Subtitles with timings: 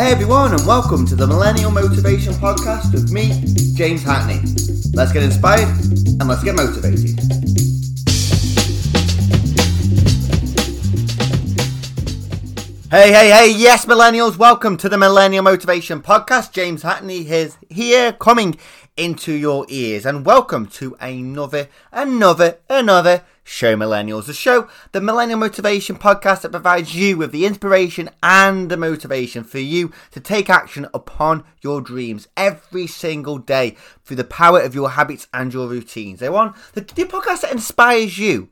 [0.00, 4.40] Hey everyone, and welcome to the Millennial Motivation Podcast with me, James Hackney.
[4.94, 7.20] Let's get inspired and let's get motivated.
[12.90, 16.52] Hey, hey, hey, yes, millennials, welcome to the Millennial Motivation Podcast.
[16.52, 18.56] James Hackney is here coming
[18.96, 25.38] into your ears, and welcome to another, another, another Show Millennials, the show, the Millennial
[25.38, 30.48] Motivation podcast that provides you with the inspiration and the motivation for you to take
[30.48, 35.66] action upon your dreams every single day through the power of your habits and your
[35.66, 36.20] routines.
[36.20, 38.50] They want the, the podcast that inspires you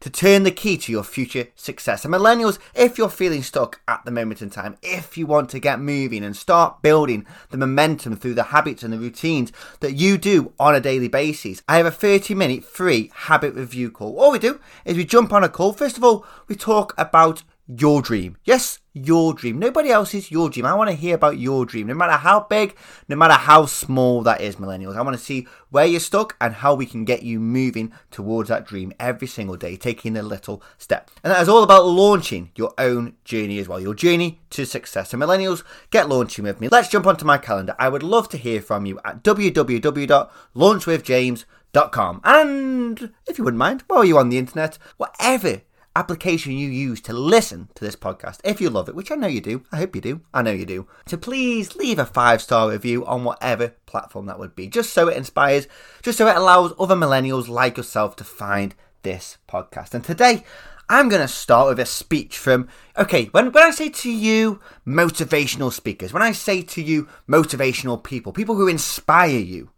[0.00, 2.04] to turn the key to your future success.
[2.04, 5.60] And millennials, if you're feeling stuck at the moment in time, if you want to
[5.60, 10.18] get moving and start building the momentum through the habits and the routines that you
[10.18, 14.18] do on a daily basis, I have a 30 minute free habit review call.
[14.18, 15.72] All we do is we jump on a call.
[15.72, 17.42] First of all, we talk about
[17.78, 18.36] your dream.
[18.44, 19.60] Yes, your dream.
[19.60, 20.66] Nobody else's your dream.
[20.66, 21.86] I want to hear about your dream.
[21.86, 22.76] No matter how big,
[23.08, 24.96] no matter how small that is, millennials.
[24.96, 28.48] I want to see where you're stuck and how we can get you moving towards
[28.48, 31.12] that dream every single day, taking a little step.
[31.22, 35.10] And that is all about launching your own journey as well, your journey to success.
[35.10, 36.66] So, millennials, get launching with me.
[36.68, 37.76] Let's jump onto my calendar.
[37.78, 42.20] I would love to hear from you at www.launchwithjames.com.
[42.24, 45.60] And if you wouldn't mind, while you're on the internet, whatever
[45.96, 49.26] application you use to listen to this podcast, if you love it, which I know
[49.26, 52.40] you do, I hope you do, I know you do, to please leave a five
[52.40, 55.66] star review on whatever platform that would be, just so it inspires,
[56.02, 59.94] just so it allows other millennials like yourself to find this podcast.
[59.94, 60.44] And today,
[60.88, 64.60] I'm going to start with a speech from, okay, when, when I say to you
[64.86, 69.70] motivational speakers, when I say to you motivational people, people who inspire you,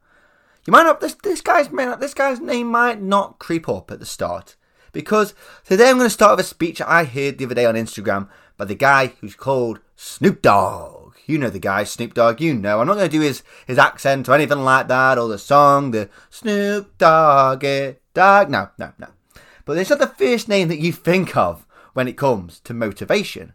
[0.66, 4.06] you might not, this, this guy's, this guy's name might not creep up at the
[4.06, 4.56] start.
[4.92, 7.74] Because today I'm going to start with a speech I heard the other day on
[7.74, 11.16] Instagram by the guy who's called Snoop Dogg.
[11.26, 12.80] You know the guy, Snoop Dogg, you know.
[12.80, 15.92] I'm not going to do his, his accent or anything like that, or the song,
[15.92, 18.50] the Snoop Dogg, eh, Dogg.
[18.50, 19.08] No, no, no.
[19.64, 23.54] But it's not the first name that you think of when it comes to motivation.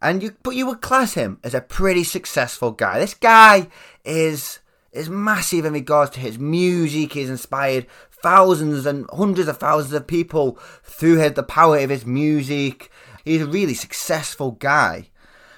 [0.00, 2.98] And you, but you would class him as a pretty successful guy.
[2.98, 3.68] This guy
[4.04, 4.60] is
[4.92, 7.12] is massive in regards to his music.
[7.12, 7.86] He's inspired
[8.22, 12.90] thousands and hundreds of thousands of people through his, the power of his music.
[13.24, 15.10] He's a really successful guy.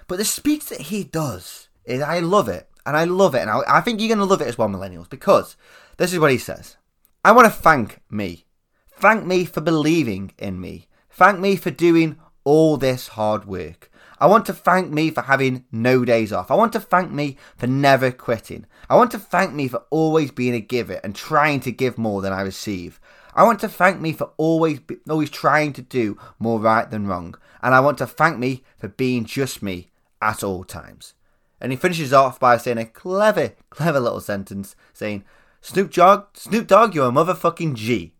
[0.06, 2.68] But the speech that he does is, I love it.
[2.86, 3.40] And I love it.
[3.40, 5.56] And I, I think you're going to love it as well, millennials, because
[5.98, 6.76] this is what he says
[7.24, 8.46] I want to thank me.
[8.90, 10.88] Thank me for believing in me.
[11.10, 13.90] Thank me for doing all this hard work.
[14.20, 16.50] I want to thank me for having no days off.
[16.50, 18.66] I want to thank me for never quitting.
[18.90, 22.20] I want to thank me for always being a giver and trying to give more
[22.20, 23.00] than I receive.
[23.34, 27.36] I want to thank me for always always trying to do more right than wrong.
[27.62, 29.90] And I want to thank me for being just me
[30.20, 31.14] at all times.
[31.60, 35.24] And he finishes off by saying a clever, clever little sentence saying,
[35.60, 38.14] Snoop Dogg, Snoop Dogg, you're a motherfucking G.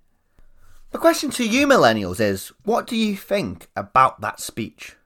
[0.90, 4.96] The question to you millennials is, what do you think about that speech?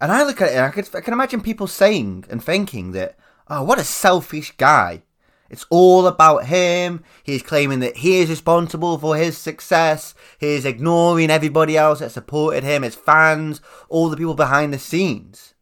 [0.00, 2.92] And I look at it and I can, I can imagine people saying and thinking
[2.92, 3.16] that,
[3.48, 5.02] oh, what a selfish guy.
[5.50, 7.02] It's all about him.
[7.24, 10.14] He's claiming that he is responsible for his success.
[10.38, 15.54] He's ignoring everybody else that supported him, his fans, all the people behind the scenes.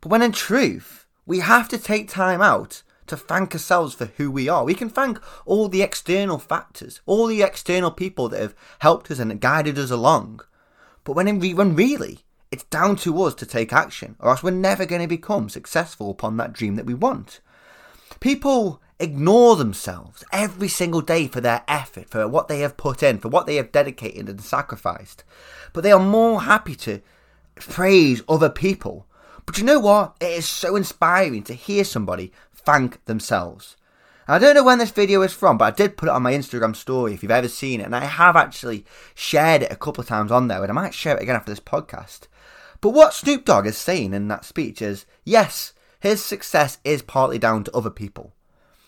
[0.00, 4.30] But when in truth, we have to take time out to thank ourselves for who
[4.30, 4.64] we are.
[4.64, 9.18] We can thank all the external factors, all the external people that have helped us
[9.18, 10.40] and guided us along.
[11.04, 12.20] But when, in re- when really,
[12.50, 16.10] it's down to us to take action, or else we're never going to become successful
[16.10, 17.40] upon that dream that we want.
[18.20, 23.18] People ignore themselves every single day for their effort, for what they have put in,
[23.18, 25.24] for what they have dedicated and sacrificed.
[25.72, 27.00] But they are more happy to
[27.56, 29.06] praise other people.
[29.46, 30.16] But you know what?
[30.20, 33.76] It is so inspiring to hear somebody thank themselves.
[34.30, 36.34] I don't know when this video is from, but I did put it on my
[36.34, 40.02] Instagram story if you've ever seen it, and I have actually shared it a couple
[40.02, 42.26] of times on there, and I might share it again after this podcast.
[42.80, 47.38] But what Snoop Dogg is saying in that speech is yes, his success is partly
[47.38, 48.32] down to other people,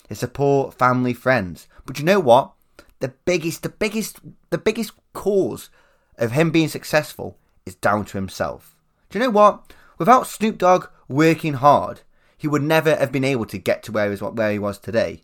[0.07, 1.67] his support, family, friends.
[1.85, 2.51] But you know what?
[2.99, 4.19] The biggest, the biggest,
[4.49, 5.69] the biggest cause
[6.17, 8.75] of him being successful is down to himself.
[9.09, 9.73] Do you know what?
[9.97, 12.01] Without Snoop Dogg working hard,
[12.37, 14.79] he would never have been able to get to where he was, where he was
[14.79, 15.21] today.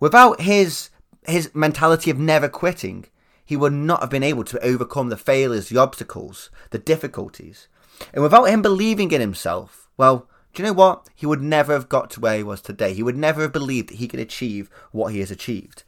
[0.00, 0.90] Without his
[1.24, 3.04] his mentality of never quitting,
[3.44, 7.68] he would not have been able to overcome the failures, the obstacles, the difficulties.
[8.12, 11.08] And without him believing in himself, well, do you know what?
[11.14, 12.92] He would never have got to where he was today.
[12.92, 15.84] He would never have believed that he could achieve what he has achieved.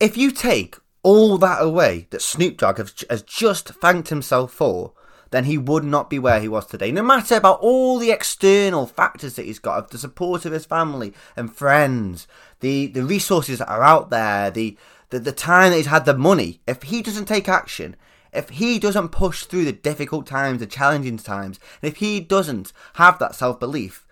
[0.00, 4.94] If you take all that away that Snoop Dogg has, just thanked himself for,
[5.30, 6.90] then he would not be where he was today.
[6.90, 10.64] No matter about all the external factors that he's got, of the support of his
[10.64, 12.26] family and friends,
[12.60, 14.76] the the resources that are out there, the
[15.10, 16.60] the, the time that he's had the money.
[16.66, 17.96] If he doesn't take action,
[18.34, 22.72] if he doesn't push through the difficult times, the challenging times, and if he doesn't
[22.94, 24.06] have that self belief,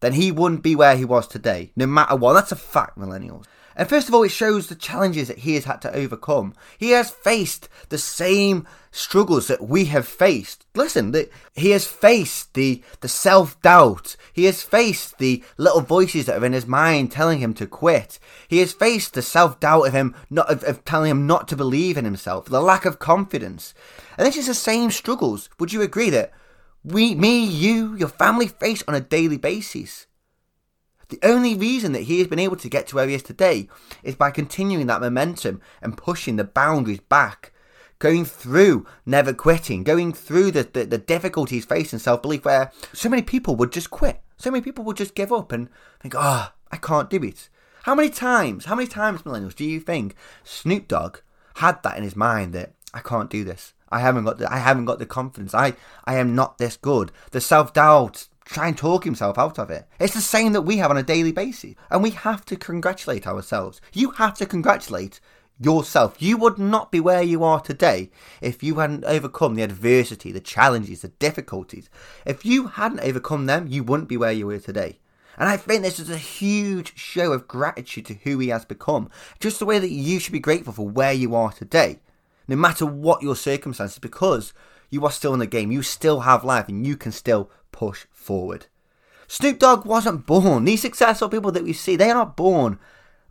[0.00, 2.34] then he wouldn't be where he was today, no matter what.
[2.34, 3.44] That's a fact, millennials.
[3.78, 6.52] And first of all, it shows the challenges that he has had to overcome.
[6.76, 10.66] He has faced the same struggles that we have faced.
[10.74, 11.14] Listen,
[11.54, 14.16] he has faced the the self doubt.
[14.32, 18.18] He has faced the little voices that are in his mind telling him to quit.
[18.48, 21.56] He has faced the self doubt of him not of, of telling him not to
[21.56, 23.74] believe in himself, the lack of confidence.
[24.16, 25.48] And this is the same struggles.
[25.60, 26.32] Would you agree that
[26.82, 30.08] we, me, you, your family face on a daily basis?
[31.08, 33.68] The only reason that he has been able to get to where he is today
[34.02, 37.52] is by continuing that momentum and pushing the boundaries back,
[37.98, 43.08] going through never quitting, going through the, the, the difficulties facing self belief where so
[43.08, 44.20] many people would just quit.
[44.36, 45.68] So many people would just give up and
[46.00, 47.48] think, oh, I can't do it.
[47.84, 50.14] How many times, how many times, millennials, do you think
[50.44, 51.18] Snoop Dogg
[51.56, 53.72] had that in his mind that I can't do this?
[53.90, 55.54] I haven't got the I haven't got the confidence.
[55.54, 57.10] I I am not this good.
[57.30, 59.86] The self doubt try and talk himself out of it.
[60.00, 61.74] It's the same that we have on a daily basis.
[61.90, 63.80] And we have to congratulate ourselves.
[63.92, 65.20] You have to congratulate
[65.60, 66.22] yourself.
[66.22, 68.10] You would not be where you are today
[68.40, 71.90] if you hadn't overcome the adversity, the challenges, the difficulties.
[72.24, 74.98] If you hadn't overcome them, you wouldn't be where you are today.
[75.36, 79.10] And I think this is a huge show of gratitude to who he has become.
[79.40, 81.98] Just the way that you should be grateful for where you are today,
[82.48, 84.54] no matter what your circumstances, because
[84.90, 85.70] you are still in the game.
[85.70, 88.66] You still have life and you can still push forward.
[89.26, 90.64] Snoop Dogg wasn't born.
[90.64, 92.78] These successful people that we see, they are not born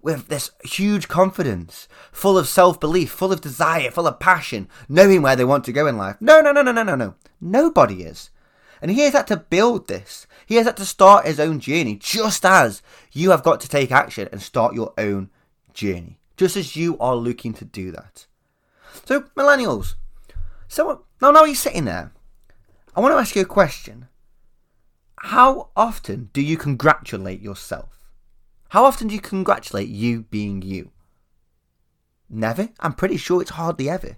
[0.02, 5.22] with this huge confidence, full of self belief, full of desire, full of passion, knowing
[5.22, 6.16] where they want to go in life.
[6.20, 7.16] No, no, no, no, no, no, no.
[7.42, 8.30] Nobody is.
[8.82, 10.28] And he has had to build this.
[10.46, 13.92] He has had to start his own journey, just as you have got to take
[13.92, 15.32] action and start your own
[15.74, 18.28] journey, just as you are looking to do that.
[19.06, 19.96] So, millennials,
[20.68, 22.12] so now, now you're sitting there.
[22.96, 24.08] I want to ask you a question.
[25.20, 27.98] How often do you congratulate yourself?
[28.70, 30.92] How often do you congratulate you being you?
[32.30, 32.70] Never?
[32.80, 34.18] I'm pretty sure it's hardly ever.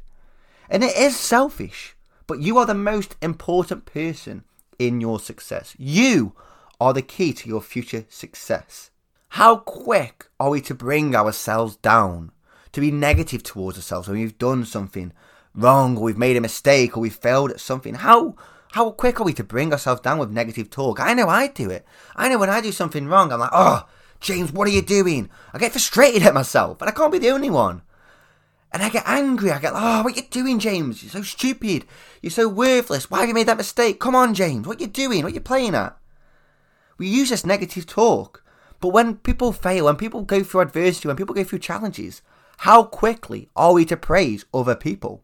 [0.70, 1.96] And it is selfish,
[2.28, 4.44] but you are the most important person
[4.78, 5.76] in your success.
[5.78, 6.34] You
[6.80, 8.92] are the key to your future success.
[9.34, 12.32] How quick are we to bring ourselves down,
[12.72, 15.12] to be negative towards ourselves when we've done something
[15.56, 17.96] wrong or we've made a mistake or we've failed at something?
[17.96, 18.36] How
[18.74, 21.00] how quick are we to bring ourselves down with negative talk?
[21.00, 21.86] I know I do it.
[22.16, 23.88] I know when I do something wrong, I'm like, oh,
[24.20, 25.30] James, what are you doing?
[25.54, 27.82] I get frustrated at myself, and I can't be the only one.
[28.72, 29.52] And I get angry.
[29.52, 31.02] I get, oh, what are you doing, James?
[31.02, 31.86] You're so stupid.
[32.22, 33.10] You're so worthless.
[33.10, 34.00] Why have you made that mistake?
[34.00, 34.68] Come on, James.
[34.68, 35.24] What are you doing?
[35.24, 35.98] What are you playing at?
[37.00, 38.44] We use this negative talk.
[38.80, 42.22] But when people fail, when people go through adversity, when people go through challenges,
[42.60, 45.24] how quickly are we to praise other people?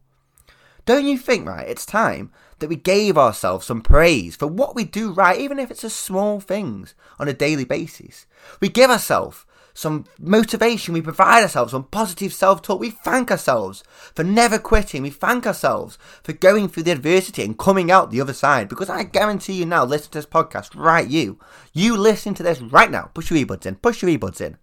[0.86, 4.84] Don't you think, right, it's time that we gave ourselves some praise for what we
[4.84, 8.28] do right, even if it's a small things on a daily basis?
[8.62, 13.84] We give ourselves some motivation, we provide ourselves some positive self talk, we thank ourselves
[14.14, 18.22] for never quitting, we thank ourselves for going through the adversity and coming out the
[18.22, 18.70] other side.
[18.70, 21.08] Because I guarantee you now, listen to this podcast, right?
[21.08, 21.40] You,
[21.74, 24.58] you listen to this right now, push your earbuds in, push your earbuds in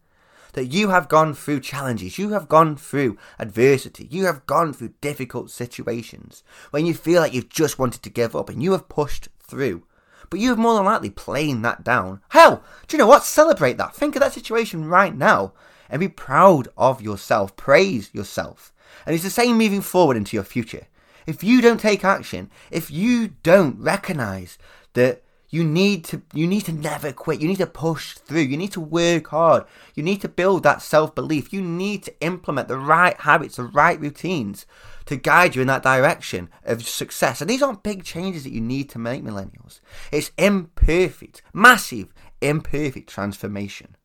[0.53, 4.95] that you have gone through challenges, you have gone through adversity, you have gone through
[5.01, 8.89] difficult situations when you feel like you've just wanted to give up and you have
[8.89, 9.85] pushed through.
[10.31, 12.23] But you have more than likely playing that down.
[12.31, 13.25] Hell, do you know what?
[13.25, 13.95] Celebrate that.
[13.95, 15.53] Think of that situation right now
[15.91, 17.55] and be proud of yourself.
[17.57, 18.73] Praise yourself.
[19.05, 20.87] And it's the same moving forward into your future.
[21.27, 24.59] If you don't take action, if you don't recognize
[24.95, 27.41] that you need to you need to never quit.
[27.41, 28.41] You need to push through.
[28.41, 29.65] You need to work hard.
[29.95, 31.53] You need to build that self-belief.
[31.53, 34.65] You need to implement the right habits, the right routines
[35.05, 37.43] to guide you in that direction of success.
[37.43, 39.81] And these aren't big changes that you need to make, millennials.
[40.11, 43.97] It's imperfect, massive, imperfect transformation.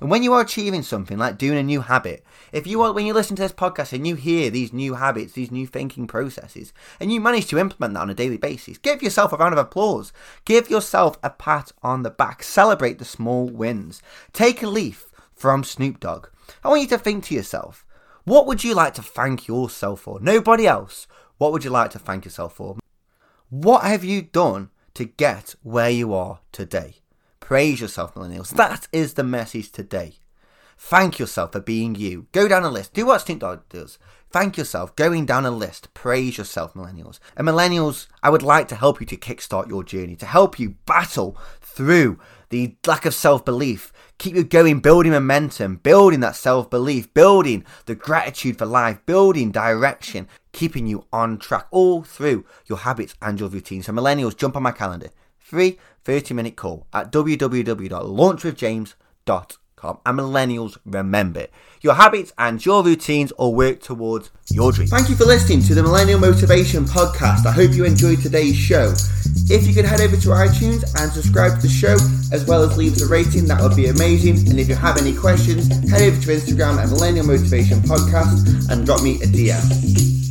[0.00, 3.06] And when you are achieving something like doing a new habit, if you are when
[3.06, 6.72] you listen to this podcast and you hear these new habits, these new thinking processes,
[7.00, 9.58] and you manage to implement that on a daily basis, give yourself a round of
[9.58, 10.12] applause.
[10.44, 12.42] Give yourself a pat on the back.
[12.42, 14.02] Celebrate the small wins.
[14.32, 16.28] Take a leaf from Snoop Dogg.
[16.64, 17.84] I want you to think to yourself,
[18.24, 20.20] what would you like to thank yourself for?
[20.20, 21.06] Nobody else.
[21.38, 22.76] What would you like to thank yourself for?
[23.48, 26.96] What have you done to get where you are today?
[27.48, 28.50] Praise yourself, millennials.
[28.50, 30.16] That is the message today.
[30.76, 32.26] Thank yourself for being you.
[32.32, 32.92] Go down a list.
[32.92, 33.98] Do what Snoop Dogg does.
[34.30, 34.94] Thank yourself.
[34.96, 35.94] Going down a list.
[35.94, 37.20] Praise yourself, millennials.
[37.38, 40.74] And millennials, I would like to help you to kickstart your journey, to help you
[40.84, 46.68] battle through the lack of self belief, keep you going, building momentum, building that self
[46.68, 52.76] belief, building the gratitude for life, building direction, keeping you on track all through your
[52.76, 53.86] habits and your routines.
[53.86, 55.08] So, millennials, jump on my calendar.
[55.48, 61.46] Free 30 minute call at www.launchwithjames.com and millennials remember
[61.80, 64.88] your habits and your routines all work towards your dream.
[64.88, 67.46] Thank you for listening to the Millennial Motivation Podcast.
[67.46, 68.92] I hope you enjoyed today's show.
[69.48, 71.96] If you could head over to iTunes and subscribe to the show,
[72.30, 74.50] as well as leave us a rating, that would be amazing.
[74.50, 78.84] And if you have any questions, head over to Instagram at Millennial Motivation Podcast and
[78.84, 80.27] drop me a DM.